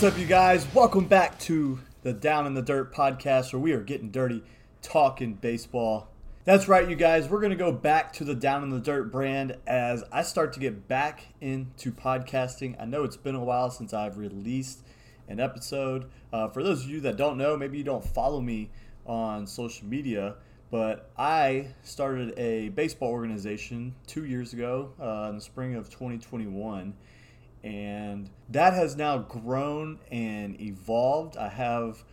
[0.00, 0.66] What's up, you guys?
[0.72, 4.42] Welcome back to the Down in the Dirt podcast where we are getting dirty,
[4.80, 6.08] talking baseball.
[6.46, 7.28] That's right, you guys.
[7.28, 10.54] We're going to go back to the Down in the Dirt brand as I start
[10.54, 12.80] to get back into podcasting.
[12.80, 14.78] I know it's been a while since I've released
[15.28, 16.10] an episode.
[16.32, 18.70] Uh, for those of you that don't know, maybe you don't follow me
[19.04, 20.36] on social media,
[20.70, 26.94] but I started a baseball organization two years ago uh, in the spring of 2021
[27.62, 31.36] and that has now grown and evolved.
[31.36, 32.04] I have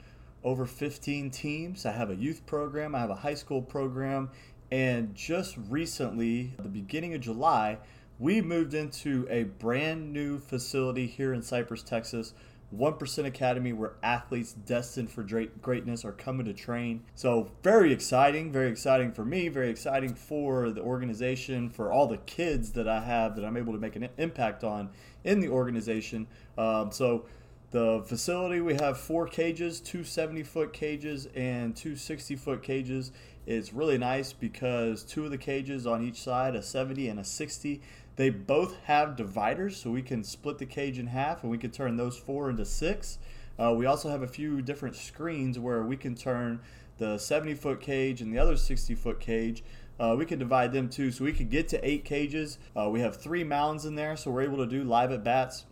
[0.44, 1.86] over 15 teams.
[1.86, 4.30] I have a youth program, I have a high school program,
[4.72, 7.78] and just recently, the beginning of July,
[8.20, 12.34] we moved into a brand new facility here in Cypress, Texas
[12.76, 17.04] 1% Academy, where athletes destined for greatness are coming to train.
[17.16, 22.18] So, very exciting, very exciting for me, very exciting for the organization, for all the
[22.18, 24.90] kids that I have that I'm able to make an impact on
[25.24, 26.28] in the organization.
[26.58, 27.26] Um, so,
[27.72, 33.12] the facility, we have four cages, two 70 foot cages and two 60 foot cages.
[33.46, 37.24] It's really nice because two of the cages on each side, a 70 and a
[37.24, 37.82] 60,
[38.18, 41.72] they both have dividers, so we can split the cage in half and we can
[41.72, 43.20] turn those four into six.
[43.60, 46.60] Uh, we also have a few different screens where we can turn
[46.98, 49.64] the 70 foot cage and the other 60 foot cage.
[50.00, 52.58] Uh, we can divide them too, so we could get to eight cages.
[52.76, 55.66] Uh, we have three mounds in there, so we're able to do live at bats.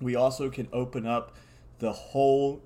[0.00, 1.36] We also can open up
[1.78, 2.62] the whole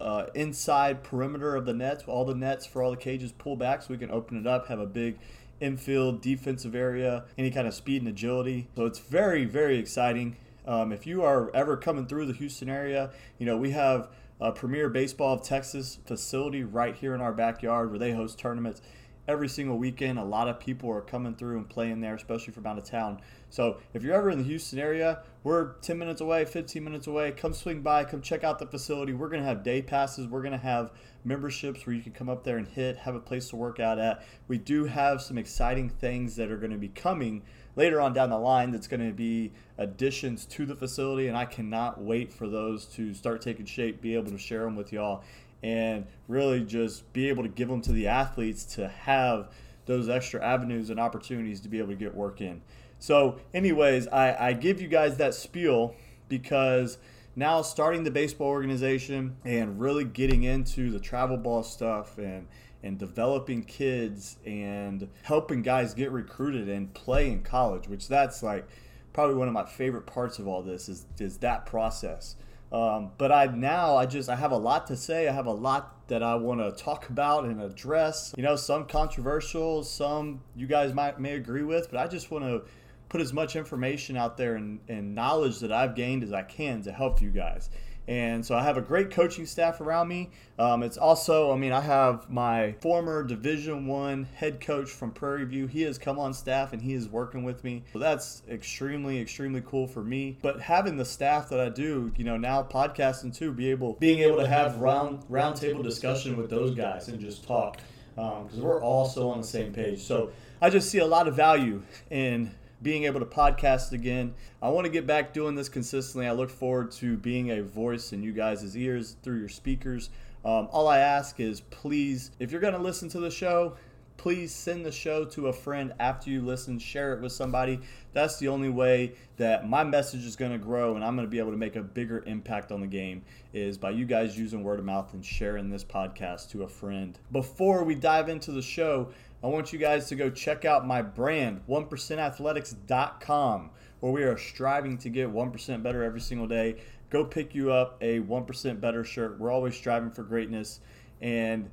[0.00, 3.82] uh, inside perimeter of the nets, all the nets for all the cages pull back,
[3.82, 5.18] so we can open it up, have a big
[5.60, 8.68] infield, defensive area, any kind of speed and agility.
[8.76, 10.36] So it's very, very exciting.
[10.66, 14.08] Um, if you are ever coming through the Houston area, you know, we have
[14.40, 18.80] a Premier Baseball of Texas facility right here in our backyard where they host tournaments
[19.28, 20.18] every single weekend.
[20.18, 23.20] A lot of people are coming through and playing there, especially from out of town.
[23.50, 27.32] So if you're ever in the Houston area, we're 10 minutes away, 15 minutes away.
[27.32, 29.12] Come swing by, come check out the facility.
[29.12, 30.28] We're going to have day passes.
[30.28, 30.92] We're going to have
[31.24, 33.98] memberships where you can come up there and hit, have a place to work out
[33.98, 34.24] at.
[34.48, 37.42] We do have some exciting things that are going to be coming
[37.76, 41.44] later on down the line that's going to be additions to the facility, and I
[41.44, 45.24] cannot wait for those to start taking shape, be able to share them with y'all,
[45.62, 49.48] and really just be able to give them to the athletes to have
[49.86, 52.60] those extra avenues and opportunities to be able to get work in.
[53.00, 55.96] So, anyways, I, I give you guys that spiel
[56.28, 56.98] because
[57.34, 62.46] now starting the baseball organization and really getting into the travel ball stuff and
[62.82, 68.66] and developing kids and helping guys get recruited and play in college, which that's like
[69.12, 72.36] probably one of my favorite parts of all this is is that process.
[72.72, 75.26] Um, but I now I just I have a lot to say.
[75.26, 78.34] I have a lot that I want to talk about and address.
[78.36, 82.44] You know, some controversial, some you guys might may agree with, but I just want
[82.44, 82.62] to
[83.10, 86.80] put as much information out there and, and knowledge that I've gained as I can
[86.82, 87.68] to help you guys.
[88.08, 90.30] And so I have a great coaching staff around me.
[90.58, 95.44] Um, it's also, I mean, I have my former Division One head coach from Prairie
[95.44, 95.66] View.
[95.66, 97.84] He has come on staff and he is working with me.
[97.92, 100.38] So that's extremely, extremely cool for me.
[100.42, 104.20] But having the staff that I do, you know, now podcasting too, be able, being
[104.20, 107.78] able to have round roundtable discussion with those guys and just talk
[108.16, 110.00] because um, we're all so on the same page.
[110.00, 112.50] So I just see a lot of value in
[112.82, 114.34] being able to podcast again.
[114.62, 116.26] I want to get back doing this consistently.
[116.26, 120.10] I look forward to being a voice in you guys' ears through your speakers.
[120.44, 123.76] Um, all I ask is please, if you're going to listen to the show,
[124.16, 127.80] please send the show to a friend after you listen, share it with somebody.
[128.12, 131.30] That's the only way that my message is going to grow and I'm going to
[131.30, 133.22] be able to make a bigger impact on the game
[133.54, 137.18] is by you guys using word of mouth and sharing this podcast to a friend.
[137.32, 139.08] Before we dive into the show,
[139.42, 143.70] I want you guys to go check out my brand, 1percentathletics.com,
[144.00, 146.76] where we are striving to get 1% better every single day.
[147.08, 149.40] Go pick you up a 1% better shirt.
[149.40, 150.80] We're always striving for greatness.
[151.22, 151.70] And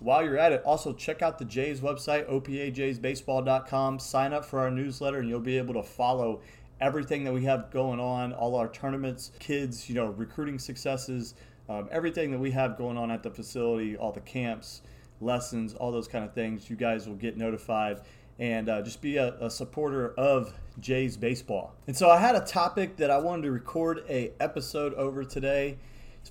[0.00, 4.00] while you're at it, also check out the Jays website, opajaysbaseball.com.
[4.00, 6.42] Sign up for our newsletter, and you'll be able to follow
[6.78, 11.36] everything that we have going on, all our tournaments, kids, you know, recruiting successes,
[11.70, 14.82] um, everything that we have going on at the facility, all the camps
[15.20, 16.68] lessons, all those kind of things.
[16.70, 18.00] You guys will get notified
[18.38, 21.74] and uh, just be a, a, supporter of Jays baseball.
[21.88, 25.78] And so I had a topic that I wanted to record a episode over today.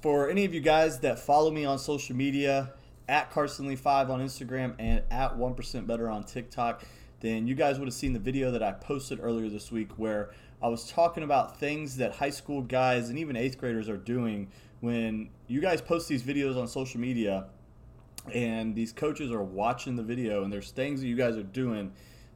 [0.01, 2.71] For any of you guys that follow me on social media,
[3.09, 6.83] at Carson Lee 5 on Instagram and at 1% Better on TikTok,
[7.19, 10.31] then you guys would have seen the video that I posted earlier this week where
[10.61, 14.49] I was talking about things that high school guys and even eighth graders are doing
[14.81, 17.47] when you guys post these videos on social media
[18.33, 21.91] and these coaches are watching the video and there's things that you guys are doing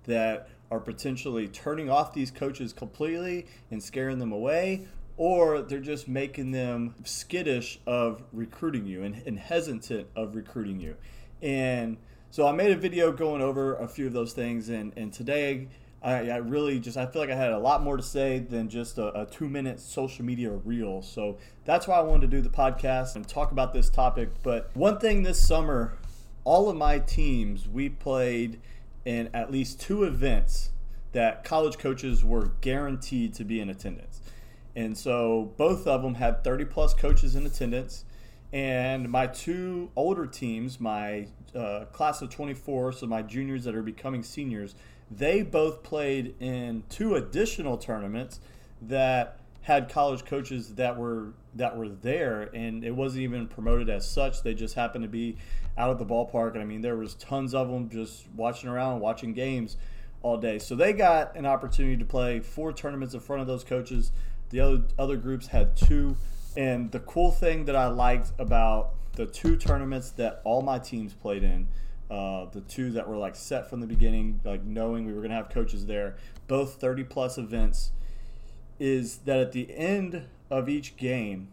[0.05, 6.07] that are potentially turning off these coaches completely and scaring them away or they're just
[6.07, 10.95] making them skittish of recruiting you and, and hesitant of recruiting you.
[11.41, 11.97] And
[12.31, 15.67] so I made a video going over a few of those things, and, and today
[16.03, 18.69] I, I, really just I feel like I had a lot more to say than
[18.69, 21.03] just a, a, two minute social media reel.
[21.03, 24.29] So that's why I wanted to do the podcast and talk about this topic.
[24.41, 25.97] But one thing this summer,
[26.43, 28.59] all of my teams we played
[29.05, 30.71] in at least two events
[31.11, 34.21] that college coaches were guaranteed to be in attendance.
[34.75, 38.05] And so both of them had 30 plus coaches in attendance.
[38.53, 43.83] And my two older teams, my uh, class of 24, so my juniors that are
[43.83, 44.75] becoming seniors,
[45.15, 48.39] they both played in two additional tournaments
[48.81, 54.09] that had college coaches that were that were there and it wasn't even promoted as
[54.09, 54.41] such.
[54.41, 55.37] They just happened to be
[55.77, 59.01] out at the ballpark and i mean there was tons of them just watching around
[59.01, 59.77] watching games
[60.21, 60.59] all day.
[60.59, 64.11] So they got an opportunity to play four tournaments in front of those coaches.
[64.49, 66.15] The other other groups had two.
[66.55, 71.13] And the cool thing that i liked about the two tournaments that all my teams
[71.13, 71.67] played in
[72.11, 75.29] uh, the two that were like set from the beginning, like knowing we were going
[75.29, 76.17] to have coaches there,
[76.47, 77.91] both 30 plus events,
[78.79, 81.47] is that at the end of each game,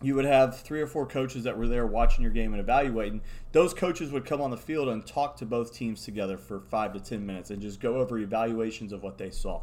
[0.00, 3.20] you would have three or four coaches that were there watching your game and evaluating.
[3.52, 6.94] Those coaches would come on the field and talk to both teams together for five
[6.94, 9.60] to 10 minutes and just go over evaluations of what they saw.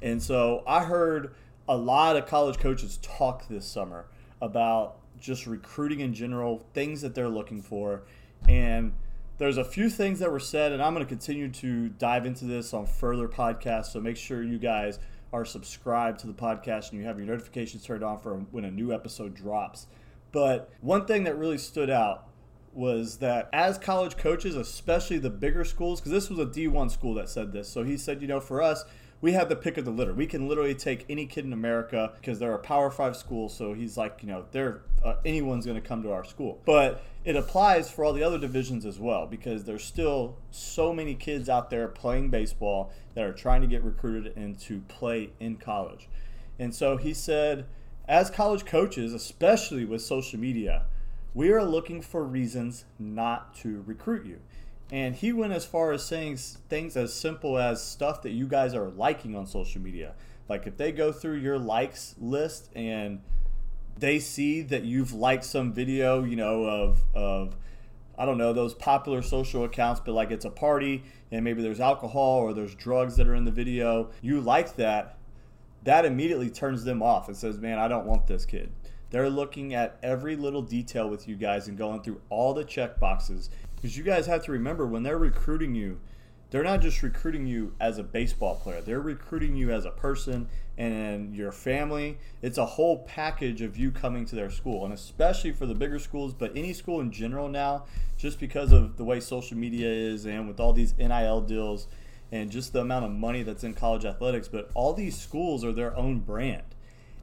[0.00, 1.34] And so I heard
[1.68, 4.06] a lot of college coaches talk this summer
[4.40, 8.02] about just recruiting in general, things that they're looking for.
[8.48, 8.92] And
[9.38, 12.44] there's a few things that were said, and I'm going to continue to dive into
[12.44, 13.86] this on further podcasts.
[13.86, 14.98] So make sure you guys
[15.32, 18.70] are subscribed to the podcast and you have your notifications turned on for when a
[18.70, 19.86] new episode drops.
[20.30, 22.28] But one thing that really stood out
[22.72, 27.14] was that as college coaches, especially the bigger schools, because this was a D1 school
[27.14, 27.68] that said this.
[27.68, 28.84] So he said, you know, for us,
[29.22, 30.12] we have the pick of the litter.
[30.12, 33.48] We can literally take any kid in America because they're a Power Five school.
[33.48, 36.60] So he's like, you know, they're uh, anyone's going to come to our school.
[36.66, 41.14] But it applies for all the other divisions as well because there's still so many
[41.14, 45.56] kids out there playing baseball that are trying to get recruited and to play in
[45.56, 46.08] college.
[46.58, 47.66] And so he said,
[48.08, 50.84] as college coaches, especially with social media,
[51.32, 54.40] we are looking for reasons not to recruit you.
[54.92, 58.74] And he went as far as saying things as simple as stuff that you guys
[58.74, 60.12] are liking on social media.
[60.50, 63.22] Like if they go through your likes list and
[63.98, 67.56] they see that you've liked some video, you know, of, of
[68.18, 71.80] I don't know, those popular social accounts, but like it's a party and maybe there's
[71.80, 75.16] alcohol or there's drugs that are in the video, you like that,
[75.84, 78.70] that immediately turns them off and says, man, I don't want this kid.
[79.08, 83.00] They're looking at every little detail with you guys and going through all the check
[83.00, 83.48] boxes
[83.82, 85.98] because you guys have to remember when they're recruiting you,
[86.50, 88.80] they're not just recruiting you as a baseball player.
[88.80, 90.48] They're recruiting you as a person
[90.78, 92.18] and your family.
[92.42, 95.98] It's a whole package of you coming to their school, and especially for the bigger
[95.98, 97.86] schools, but any school in general now,
[98.16, 101.88] just because of the way social media is and with all these NIL deals
[102.30, 104.46] and just the amount of money that's in college athletics.
[104.46, 106.62] But all these schools are their own brand.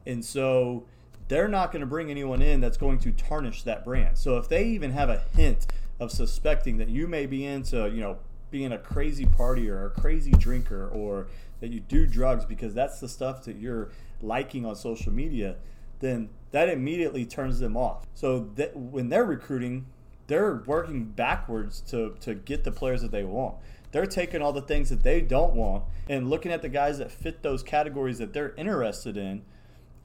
[0.06, 0.84] And so
[1.28, 4.18] they're not going to bring anyone in that's going to tarnish that brand.
[4.18, 5.66] So if they even have a hint
[6.00, 8.18] of suspecting that you may be into, you know,
[8.50, 11.28] being a crazy partier or a crazy drinker or
[11.60, 13.90] that you do drugs because that's the stuff that you're
[14.22, 15.56] liking on social media,
[16.00, 18.06] then that immediately turns them off.
[18.14, 19.86] So that when they're recruiting,
[20.26, 23.56] they're working backwards to, to get the players that they want.
[23.92, 27.10] They're taking all the things that they don't want and looking at the guys that
[27.10, 29.42] fit those categories that they're interested in,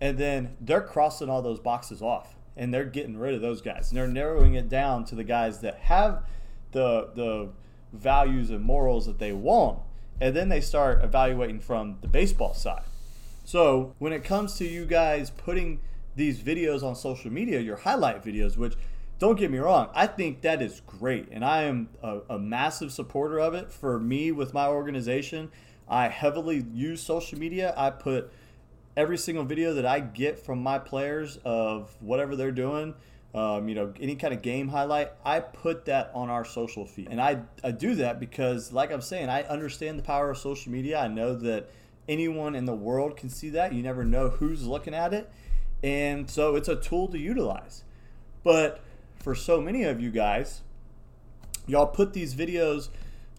[0.01, 3.89] and then they're crossing all those boxes off and they're getting rid of those guys.
[3.89, 6.23] And they're narrowing it down to the guys that have
[6.71, 7.49] the the
[7.93, 9.79] values and morals that they want.
[10.19, 12.83] And then they start evaluating from the baseball side.
[13.43, 15.81] So when it comes to you guys putting
[16.15, 18.75] these videos on social media, your highlight videos, which
[19.19, 21.27] don't get me wrong, I think that is great.
[21.31, 23.71] And I am a, a massive supporter of it.
[23.71, 25.51] For me, with my organization,
[25.87, 27.73] I heavily use social media.
[27.77, 28.31] I put
[28.97, 32.93] every single video that I get from my players of whatever they're doing,
[33.33, 37.09] um, you know, any kind of game highlight, I put that on our social feed.
[37.09, 40.71] And I, I do that because, like I'm saying, I understand the power of social
[40.71, 40.99] media.
[40.99, 41.69] I know that
[42.07, 43.73] anyone in the world can see that.
[43.73, 45.29] You never know who's looking at it.
[45.83, 47.83] And so it's a tool to utilize.
[48.43, 48.81] But
[49.17, 50.61] for so many of you guys,
[51.67, 52.89] y'all put these videos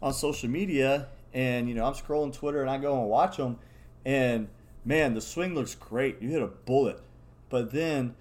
[0.02, 3.58] on social media and you know i'm scrolling twitter and i go and watch them
[4.04, 4.48] and
[4.86, 6.22] man, the swing looks great.
[6.22, 7.00] You hit a bullet.
[7.50, 8.14] But then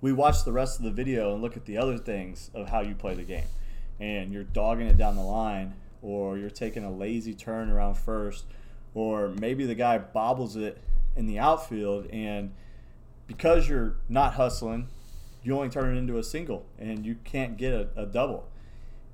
[0.00, 2.80] we watch the rest of the video and look at the other things of how
[2.80, 3.48] you play the game.
[3.98, 8.44] And you're dogging it down the line, or you're taking a lazy turn around first,
[8.94, 10.78] or maybe the guy bobbles it
[11.16, 12.52] in the outfield and
[13.26, 14.88] because you're not hustling,
[15.44, 18.48] you only turn it into a single and you can't get a, a double.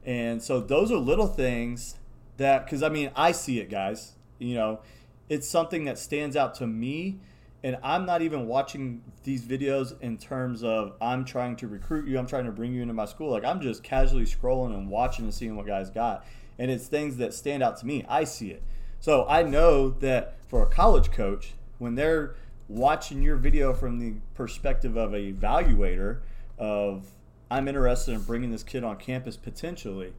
[0.06, 1.96] And so those are little things
[2.38, 4.12] that, because I mean, I see it, guys.
[4.38, 4.80] You know,
[5.28, 7.18] it's something that stands out to me.
[7.62, 12.18] And I'm not even watching these videos in terms of I'm trying to recruit you,
[12.18, 13.30] I'm trying to bring you into my school.
[13.30, 16.24] Like I'm just casually scrolling and watching and seeing what guys got.
[16.58, 18.04] And it's things that stand out to me.
[18.08, 18.62] I see it.
[19.00, 22.36] So I know that for a college coach, when they're
[22.68, 26.20] watching your video from the perspective of a evaluator
[26.58, 27.10] of
[27.50, 30.12] I'm interested in bringing this kid on campus potentially,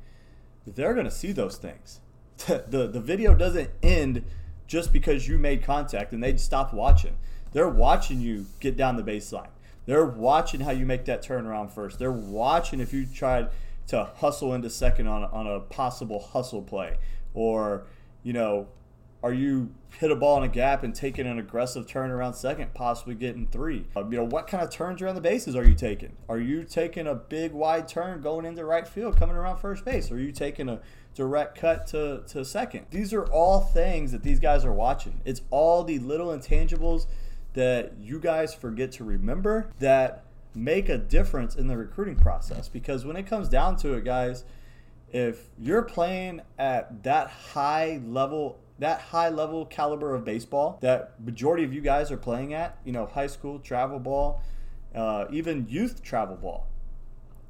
[0.65, 2.01] they're going to see those things.
[2.47, 4.23] the the video doesn't end
[4.67, 7.17] just because you made contact and they stop watching.
[7.53, 9.49] They're watching you get down the baseline.
[9.85, 11.97] They're watching how you make that turnaround first.
[11.97, 13.49] They're watching if you tried
[13.87, 16.97] to hustle into second on on a possible hustle play
[17.33, 17.85] or
[18.21, 18.67] you know
[19.23, 22.73] are you hit a ball in a gap and taking an aggressive turn around second,
[22.73, 23.85] possibly getting three?
[23.95, 26.15] Uh, you know, what kind of turns around the bases are you taking?
[26.29, 30.11] Are you taking a big wide turn going into right field, coming around first base?
[30.11, 30.79] Are you taking a
[31.17, 32.85] direct cut to, to second?
[32.91, 35.19] These are all things that these guys are watching.
[35.25, 37.07] It's all the little intangibles
[37.53, 42.69] that you guys forget to remember that make a difference in the recruiting process.
[42.69, 44.45] Because when it comes down to it, guys,
[45.11, 51.63] if you're playing at that high level that high level caliber of baseball that majority
[51.63, 54.43] of you guys are playing at, you know, high school travel ball,
[54.93, 56.67] uh, even youth travel ball.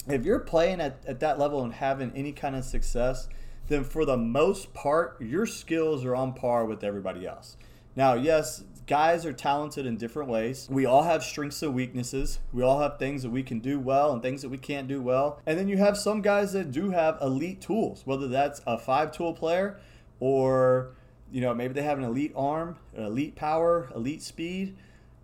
[0.08, 3.28] If you're playing at, at that level and having any kind of success,
[3.68, 7.58] then for the most part, your skills are on par with everybody else.
[7.96, 10.68] Now, yes, guys are talented in different ways.
[10.70, 12.40] We all have strengths and weaknesses.
[12.54, 15.02] We all have things that we can do well and things that we can't do
[15.02, 15.42] well.
[15.46, 19.12] And then you have some guys that do have elite tools, whether that's a five
[19.12, 19.80] tool player
[20.20, 20.94] or
[21.32, 24.78] you know, maybe they have an elite arm, an elite power, elite speed,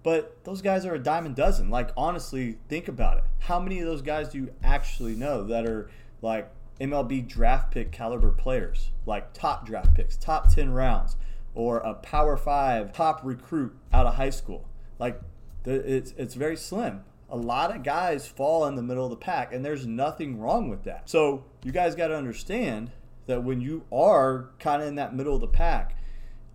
[0.04, 1.70] but those guys are a dime a dozen.
[1.70, 3.24] Like, honestly, think about it.
[3.40, 5.90] How many of those guys do you actually know that are
[6.22, 6.50] like
[6.80, 11.16] MLB draft pick caliber players, like top draft picks, top 10 rounds,
[11.54, 14.68] or a power five top recruit out of high school?
[15.00, 15.20] Like,
[15.66, 17.04] it's, it's very slim.
[17.30, 20.70] A lot of guys fall in the middle of the pack, and there's nothing wrong
[20.70, 21.10] with that.
[21.10, 22.92] So, you guys got to understand
[23.26, 25.98] that when you are kind of in that middle of the pack,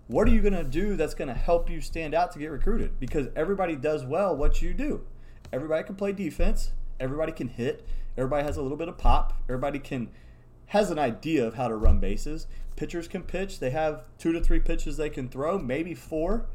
[0.09, 2.51] what are you going to do that's going to help you stand out to get
[2.51, 2.99] recruited?
[2.99, 5.05] Because everybody does well what you do.
[5.53, 6.73] Everybody can play defense.
[6.99, 7.87] Everybody can hit.
[8.19, 9.33] Everybody has a little bit of pop.
[9.49, 10.11] Everybody can
[10.67, 12.47] has an idea of how to run bases.
[12.77, 13.59] Pitchers can pitch.
[13.61, 16.47] They have two to three pitches they can throw, maybe four.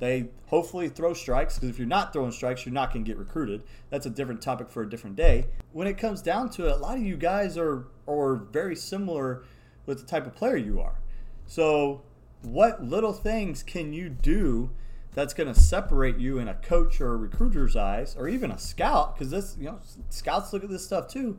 [0.00, 3.16] They hopefully throw strikes because if you're not throwing strikes, you're not going to get
[3.16, 3.62] recruited.
[3.90, 5.46] That's a different topic for a different day.
[5.72, 9.44] When it comes down to it, a lot of you guys are are very similar
[9.86, 10.98] with the type of player you are.
[11.46, 12.02] So,
[12.42, 14.70] what little things can you do
[15.14, 18.58] that's going to separate you in a coach or a recruiter's eyes, or even a
[18.58, 19.14] scout?
[19.14, 19.78] Because this, you know,
[20.10, 21.38] scouts look at this stuff too.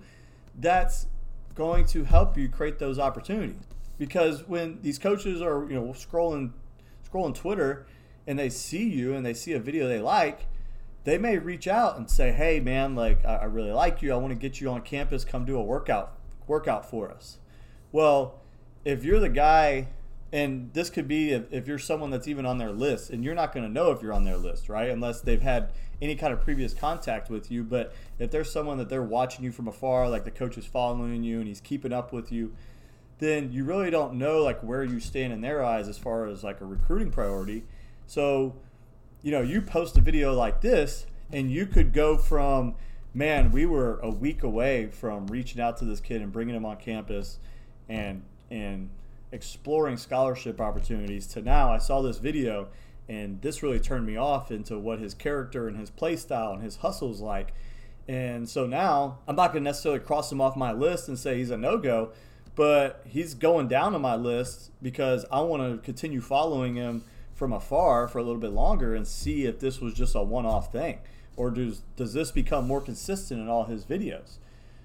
[0.58, 1.08] That's
[1.54, 3.62] going to help you create those opportunities.
[3.98, 6.52] Because when these coaches are, you know, scrolling,
[7.10, 7.86] scrolling Twitter,
[8.28, 10.48] and they see you and they see a video they like,
[11.04, 14.12] they may reach out and say, "Hey, man, like I really like you.
[14.12, 15.24] I want to get you on campus.
[15.24, 16.18] Come do a workout
[16.48, 17.38] workout for us."
[17.92, 18.42] Well,
[18.84, 19.88] if you're the guy,
[20.32, 23.36] and this could be if, if you're someone that's even on their list, and you're
[23.36, 24.90] not going to know if you're on their list, right?
[24.90, 27.64] Unless they've had any kind of previous contact with you.
[27.64, 31.24] But if there's someone that they're watching you from afar, like the coach is following
[31.24, 32.54] you and he's keeping up with you,
[33.20, 36.44] then you really don't know like where you stand in their eyes as far as
[36.44, 37.64] like a recruiting priority.
[38.08, 38.56] So,
[39.22, 42.76] you know, you post a video like this, and you could go from
[43.14, 46.66] man, we were a week away from reaching out to this kid and bringing him
[46.66, 47.40] on campus
[47.88, 48.90] and and
[49.36, 52.70] exploring scholarship opportunities to now I saw this video
[53.08, 56.64] and this really turned me off into what his character and his play style and
[56.64, 57.54] his hustle is like.
[58.08, 61.38] And so now I'm not going to necessarily cross him off my list and say
[61.38, 62.14] he's a no go,
[62.56, 67.04] but he's going down on my list because I want to continue following him
[67.36, 70.46] from afar for a little bit longer and see if this was just a one
[70.46, 71.00] off thing
[71.36, 74.38] or does does this become more consistent in all his videos?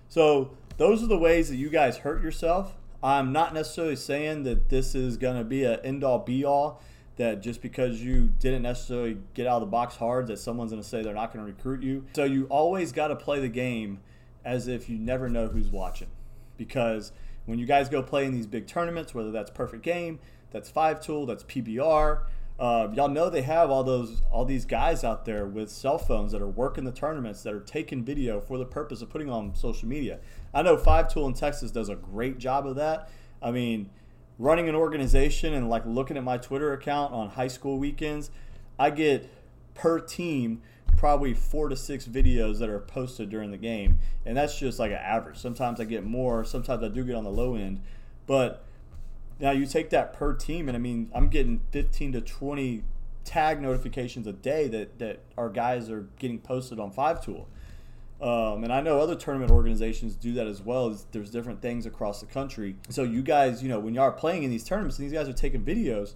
[0.08, 4.68] So those are the ways that you guys hurt yourself I'm not necessarily saying that
[4.68, 6.82] this is going to be an end all be all.
[7.16, 10.82] That just because you didn't necessarily get out of the box hard, that someone's going
[10.82, 12.06] to say they're not going to recruit you.
[12.14, 14.00] So you always got to play the game
[14.42, 16.08] as if you never know who's watching.
[16.56, 17.12] Because
[17.44, 20.18] when you guys go play in these big tournaments, whether that's perfect game,
[20.50, 22.22] that's five tool, that's PBR,
[22.60, 26.30] uh, y'all know they have all those all these guys out there with cell phones
[26.32, 29.54] that are working the tournaments that are taking video for the purpose of putting on
[29.54, 30.18] social media.
[30.52, 33.08] I know Five Tool in Texas does a great job of that.
[33.40, 33.88] I mean,
[34.38, 38.30] running an organization and like looking at my Twitter account on high school weekends,
[38.78, 39.30] I get
[39.74, 40.60] per team
[40.98, 44.90] probably four to six videos that are posted during the game, and that's just like
[44.90, 45.38] an average.
[45.38, 47.80] Sometimes I get more, sometimes I do get on the low end,
[48.26, 48.66] but
[49.40, 52.82] now you take that per team, and I mean I'm getting 15 to 20
[53.24, 57.48] tag notifications a day that that our guys are getting posted on Five Tool.
[58.20, 60.94] Um, and I know other tournament organizations do that as well.
[61.12, 62.76] There's different things across the country.
[62.90, 65.26] So you guys, you know, when you are playing in these tournaments, and these guys
[65.26, 66.12] are taking videos,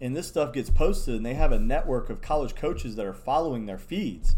[0.00, 3.14] and this stuff gets posted, and they have a network of college coaches that are
[3.14, 4.34] following their feeds.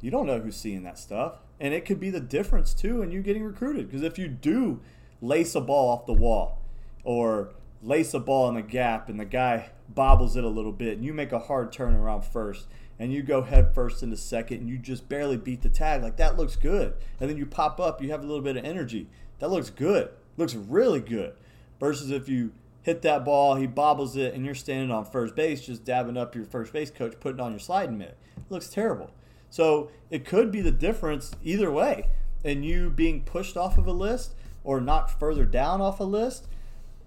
[0.00, 3.10] You don't know who's seeing that stuff, and it could be the difference too in
[3.10, 3.88] you getting recruited.
[3.88, 4.80] Because if you do
[5.20, 6.59] lace a ball off the wall,
[7.04, 7.52] or
[7.82, 11.04] lace a ball in the gap, and the guy bobbles it a little bit, and
[11.04, 12.66] you make a hard turn around first
[13.00, 16.18] and you go head first into second and you just barely beat the tag, like
[16.18, 16.92] that looks good.
[17.18, 19.08] And then you pop up, you have a little bit of energy.
[19.38, 20.10] That looks good.
[20.36, 21.32] Looks really good.
[21.80, 22.52] Versus if you
[22.82, 26.34] hit that ball, he bobbles it, and you're standing on first base, just dabbing up
[26.34, 28.18] your first base coach, putting on your sliding mitt.
[28.36, 29.10] It looks terrible.
[29.48, 32.10] So it could be the difference either way.
[32.44, 36.48] And you being pushed off of a list or not further down off a list,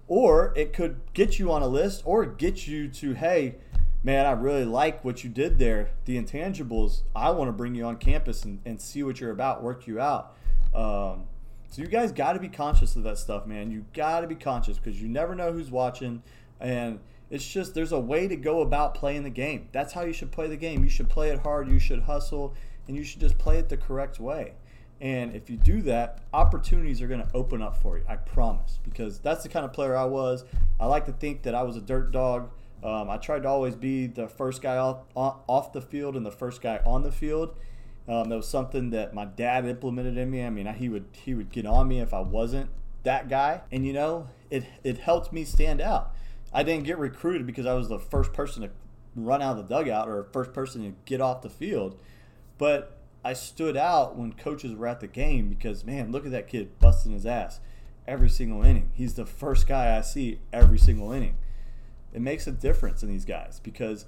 [0.08, 3.56] or it could get you on a list or get you to, hey,
[4.02, 5.90] man, I really like what you did there.
[6.04, 9.62] The intangibles, I want to bring you on campus and, and see what you're about,
[9.62, 10.36] work you out.
[10.74, 11.24] Um,
[11.70, 13.70] so you guys got to be conscious of that stuff, man.
[13.70, 16.22] You got to be conscious because you never know who's watching.
[16.60, 19.68] And it's just, there's a way to go about playing the game.
[19.72, 20.84] That's how you should play the game.
[20.84, 22.54] You should play it hard, you should hustle,
[22.86, 24.52] and you should just play it the correct way.
[25.00, 28.04] And if you do that, opportunities are going to open up for you.
[28.08, 28.78] I promise.
[28.82, 30.44] Because that's the kind of player I was.
[30.78, 32.50] I like to think that I was a dirt dog.
[32.82, 36.30] Um, I tried to always be the first guy off, off the field and the
[36.30, 37.56] first guy on the field.
[38.06, 40.44] Um, that was something that my dad implemented in me.
[40.44, 42.68] I mean, he would he would get on me if I wasn't
[43.02, 46.14] that guy, and you know, it it helped me stand out.
[46.52, 48.70] I didn't get recruited because I was the first person to
[49.16, 51.98] run out of the dugout or first person to get off the field,
[52.58, 56.48] but I stood out when coaches were at the game because man, look at that
[56.48, 57.60] kid busting his ass
[58.06, 58.90] every single inning.
[58.94, 61.36] He's the first guy I see every single inning
[62.14, 64.06] it makes a difference in these guys because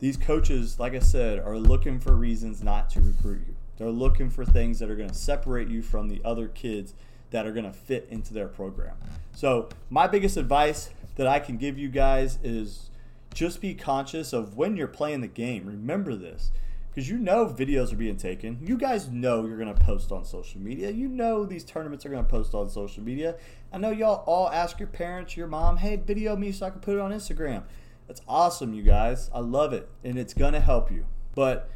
[0.00, 3.54] these coaches, like I said, are looking for reasons not to recruit you.
[3.76, 6.94] They're looking for things that are going to separate you from the other kids
[7.30, 8.96] that are going to fit into their program.
[9.34, 12.90] So, my biggest advice that I can give you guys is
[13.34, 15.66] just be conscious of when you're playing the game.
[15.66, 16.50] Remember this
[16.94, 18.58] because you know videos are being taken.
[18.62, 20.90] You guys know you're going to post on social media.
[20.90, 23.34] You know these tournaments are going to post on social media.
[23.72, 26.80] I know y'all all ask your parents, your mom, hey, video me so I can
[26.80, 27.64] put it on Instagram.
[28.06, 29.28] That's awesome, you guys.
[29.34, 31.06] I love it, and it's going to help you.
[31.34, 31.68] But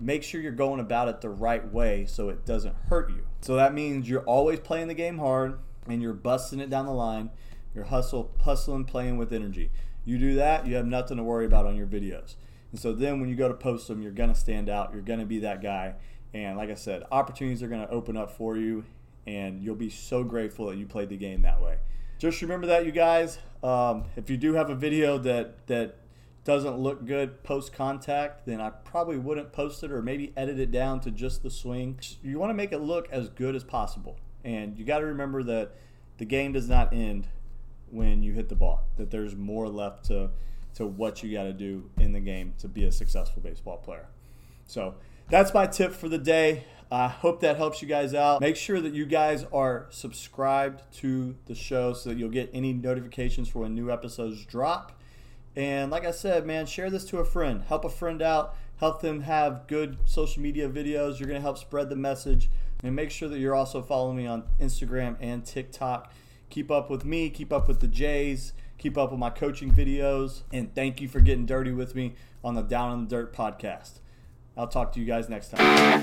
[0.00, 3.26] make sure you're going about it the right way so it doesn't hurt you.
[3.40, 6.92] So that means you're always playing the game hard and you're busting it down the
[6.92, 7.30] line.
[7.74, 9.70] You're hustle, hustling, playing with energy.
[10.04, 12.36] You do that, you have nothing to worry about on your videos.
[12.74, 14.92] And so then when you go to post them, you're going to stand out.
[14.92, 15.94] You're going to be that guy.
[16.34, 18.84] And like I said, opportunities are going to open up for you,
[19.28, 21.76] and you'll be so grateful that you played the game that way.
[22.18, 23.38] Just remember that, you guys.
[23.62, 25.98] Um, if you do have a video that that
[26.42, 30.72] doesn't look good post contact, then I probably wouldn't post it or maybe edit it
[30.72, 32.00] down to just the swing.
[32.24, 34.18] You want to make it look as good as possible.
[34.42, 35.76] And you got to remember that
[36.18, 37.28] the game does not end
[37.88, 40.30] when you hit the ball, that there's more left to
[40.74, 44.06] to what you got to do in the game to be a successful baseball player.
[44.66, 44.94] So
[45.28, 46.64] that's my tip for the day.
[46.90, 48.40] I hope that helps you guys out.
[48.40, 52.72] Make sure that you guys are subscribed to the show so that you'll get any
[52.72, 54.92] notifications for when new episodes drop.
[55.56, 57.62] And like I said, man, share this to a friend.
[57.66, 58.56] Help a friend out.
[58.78, 61.18] Help them have good social media videos.
[61.18, 62.50] You're going to help spread the message.
[62.82, 66.12] And make sure that you're also following me on Instagram and TikTok.
[66.50, 67.30] Keep up with me.
[67.30, 71.20] Keep up with the Jays keep up with my coaching videos, and thank you for
[71.20, 74.00] getting dirty with me on the Down in the Dirt podcast.
[74.56, 75.94] I'll talk to you guys next time.